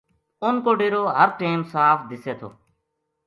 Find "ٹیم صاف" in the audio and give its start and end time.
1.39-1.97